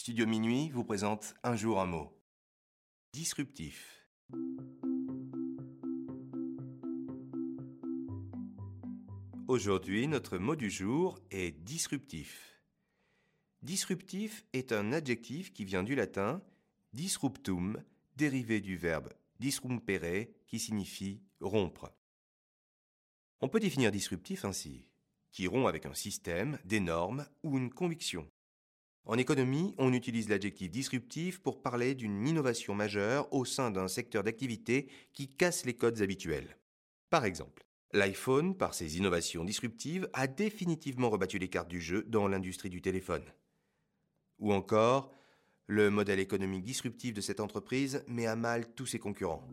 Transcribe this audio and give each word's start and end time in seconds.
Studio 0.00 0.26
Minuit 0.26 0.70
vous 0.70 0.82
présente 0.82 1.34
Un 1.42 1.56
jour 1.56 1.78
un 1.78 1.84
mot. 1.84 2.18
Disruptif. 3.12 4.08
Aujourd'hui, 9.46 10.08
notre 10.08 10.38
mot 10.38 10.56
du 10.56 10.70
jour 10.70 11.18
est 11.30 11.50
disruptif. 11.50 12.62
Disruptif 13.60 14.46
est 14.54 14.72
un 14.72 14.94
adjectif 14.94 15.52
qui 15.52 15.66
vient 15.66 15.82
du 15.82 15.94
latin 15.94 16.42
disruptum, 16.94 17.84
dérivé 18.16 18.62
du 18.62 18.78
verbe 18.78 19.12
disrumpere, 19.38 20.28
qui 20.46 20.58
signifie 20.58 21.20
rompre. 21.42 21.92
On 23.42 23.50
peut 23.50 23.60
définir 23.60 23.92
disruptif 23.92 24.46
ainsi 24.46 24.88
qui 25.30 25.46
rompt 25.46 25.68
avec 25.68 25.84
un 25.84 25.92
système, 25.92 26.58
des 26.64 26.80
normes 26.80 27.26
ou 27.42 27.58
une 27.58 27.70
conviction. 27.70 28.26
En 29.04 29.18
économie, 29.18 29.74
on 29.78 29.92
utilise 29.92 30.28
l'adjectif 30.28 30.70
disruptif 30.70 31.40
pour 31.40 31.62
parler 31.62 31.94
d'une 31.94 32.26
innovation 32.26 32.74
majeure 32.74 33.32
au 33.32 33.44
sein 33.44 33.70
d'un 33.70 33.88
secteur 33.88 34.22
d'activité 34.22 34.88
qui 35.12 35.28
casse 35.28 35.64
les 35.64 35.74
codes 35.74 36.02
habituels. 36.02 36.56
Par 37.08 37.24
exemple, 37.24 37.64
l'iPhone, 37.92 38.56
par 38.56 38.74
ses 38.74 38.98
innovations 38.98 39.44
disruptives, 39.44 40.08
a 40.12 40.26
définitivement 40.26 41.10
rebattu 41.10 41.38
les 41.38 41.48
cartes 41.48 41.70
du 41.70 41.80
jeu 41.80 42.04
dans 42.08 42.28
l'industrie 42.28 42.70
du 42.70 42.82
téléphone. 42.82 43.24
Ou 44.38 44.52
encore, 44.52 45.12
le 45.66 45.90
modèle 45.90 46.20
économique 46.20 46.64
disruptif 46.64 47.14
de 47.14 47.20
cette 47.20 47.40
entreprise 47.40 48.04
met 48.06 48.26
à 48.26 48.36
mal 48.36 48.72
tous 48.74 48.86
ses 48.86 48.98
concurrents. 48.98 49.48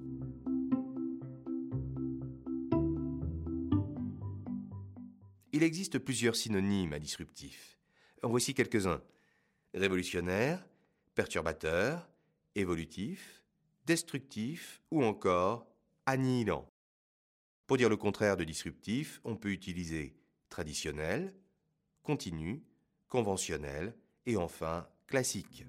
Il 5.54 5.64
existe 5.64 5.98
plusieurs 5.98 6.36
synonymes 6.36 6.94
à 6.94 7.00
disruptif. 7.00 7.80
En 8.22 8.30
voici 8.30 8.54
quelques-uns. 8.54 9.02
Révolutionnaire, 9.78 10.66
perturbateur, 11.14 12.10
évolutif, 12.56 13.44
destructif 13.86 14.82
ou 14.90 15.04
encore 15.04 15.68
annihilant. 16.08 16.68
Pour 17.68 17.78
dire 17.78 17.88
le 17.88 17.96
contraire 17.96 18.38
de 18.38 18.44
disruptif, 18.44 19.22
on 19.24 19.36
peut 19.36 19.52
utiliser 19.52 20.16
traditionnel, 20.50 21.32
continu, 22.02 22.64
conventionnel 23.08 23.94
et 24.26 24.36
enfin 24.36 24.88
classique. 25.06 25.68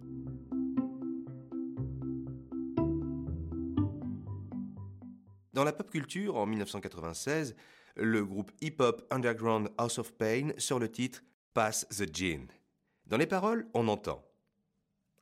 Dans 5.52 5.64
la 5.64 5.72
pop 5.72 5.90
culture, 5.90 6.36
en 6.36 6.46
1996, 6.46 7.54
le 7.96 8.24
groupe 8.24 8.52
hip-hop 8.62 9.06
underground 9.10 9.68
House 9.76 9.98
of 9.98 10.14
Pain 10.14 10.52
sort 10.56 10.78
le 10.78 10.90
titre 10.90 11.22
Pass 11.52 11.86
the 11.90 12.08
Gin. 12.10 12.46
Dans 13.08 13.16
les 13.16 13.26
paroles, 13.26 13.66
on 13.72 13.88
entend 13.88 14.22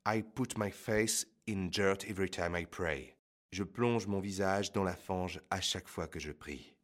I 0.05 0.21
put 0.21 0.59
my 0.59 0.73
face 0.73 1.25
in 1.49 1.69
dirt 1.69 2.05
every 2.09 2.29
time 2.29 2.57
I 2.57 2.67
pray. 2.67 3.15
Je 3.53 3.63
plonge 3.63 4.09
mon 4.09 4.19
visage 4.19 4.73
dans 4.73 4.83
la 4.83 4.97
fange 4.97 5.41
à 5.51 5.61
chaque 5.61 5.87
fois 5.87 6.09
que 6.09 6.19
je 6.19 6.33
prie. 6.33 6.75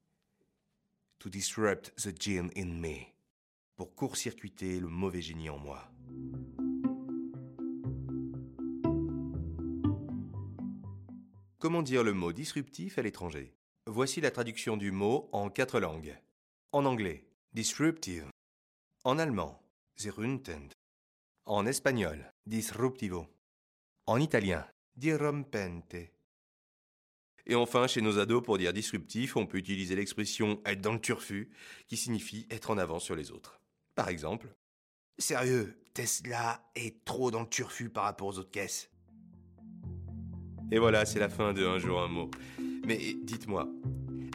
To 1.18 1.28
disrupt 1.28 1.92
the 1.96 2.16
gin 2.16 2.50
in 2.56 2.80
me. 2.80 3.06
Pour 3.74 3.96
court-circuiter 3.96 4.78
le 4.78 4.86
mauvais 4.86 5.22
génie 5.22 5.50
en 5.50 5.58
moi. 5.58 5.90
Comment 11.58 11.82
dire 11.82 12.04
le 12.04 12.12
mot 12.12 12.32
disruptif 12.32 12.98
à 12.98 13.02
l'étranger? 13.02 13.56
Voici 13.88 14.20
la 14.20 14.30
traduction 14.30 14.76
du 14.76 14.92
mot 14.92 15.28
en 15.32 15.50
quatre 15.50 15.80
langues. 15.80 16.16
En 16.70 16.84
anglais, 16.84 17.26
disruptive. 17.54 18.28
En 19.02 19.18
allemand, 19.18 19.60
zerruntend. 19.96 20.71
En 21.44 21.66
espagnol, 21.66 22.32
disruptivo. 22.46 23.26
En 24.06 24.20
italien, 24.20 24.64
dirompente. 24.96 25.96
Et 27.46 27.54
enfin, 27.56 27.88
chez 27.88 28.00
nos 28.00 28.20
ados, 28.20 28.44
pour 28.44 28.58
dire 28.58 28.72
disruptif, 28.72 29.36
on 29.36 29.46
peut 29.46 29.58
utiliser 29.58 29.96
l'expression 29.96 30.60
être 30.64 30.80
dans 30.80 30.92
le 30.92 31.00
turfu, 31.00 31.50
qui 31.88 31.96
signifie 31.96 32.46
être 32.48 32.70
en 32.70 32.78
avance 32.78 33.02
sur 33.02 33.16
les 33.16 33.32
autres. 33.32 33.60
Par 33.96 34.08
exemple, 34.08 34.54
Sérieux, 35.18 35.76
Tesla 35.94 36.64
est 36.76 37.04
trop 37.04 37.30
dans 37.32 37.40
le 37.40 37.48
turfu 37.48 37.90
par 37.90 38.04
rapport 38.04 38.28
aux 38.28 38.38
autres 38.38 38.50
caisses. 38.50 38.88
Et 40.70 40.78
voilà, 40.78 41.04
c'est 41.04 41.18
la 41.18 41.28
fin 41.28 41.52
de 41.52 41.66
Un 41.66 41.78
jour 41.78 42.00
un 42.00 42.08
mot. 42.08 42.30
Mais 42.86 43.14
dites-moi, 43.22 43.68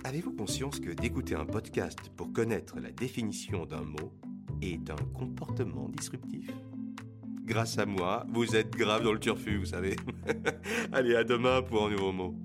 avez-vous 0.04 0.34
conscience 0.34 0.80
que 0.80 0.92
d'écouter 0.92 1.36
un 1.36 1.46
podcast 1.46 2.12
pour 2.16 2.32
connaître 2.34 2.80
la 2.80 2.92
définition 2.92 3.66
d'un 3.66 3.82
mot 3.82 4.14
est 4.62 4.90
un 4.90 4.96
comportement 5.18 5.90
disruptif? 5.90 6.52
Grâce 7.48 7.78
à 7.78 7.86
moi, 7.86 8.26
vous 8.30 8.58
êtes 8.58 8.72
grave 8.72 9.04
dans 9.04 9.14
le 9.14 9.20
turfu, 9.20 9.58
vous 9.60 9.66
savez. 9.66 9.96
Allez, 10.92 11.16
à 11.16 11.24
demain 11.24 11.62
pour 11.62 11.86
un 11.86 11.90
nouveau 11.90 12.12
mot. 12.12 12.36